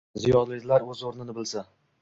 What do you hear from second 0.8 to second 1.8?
o'z o'rnini bilsa.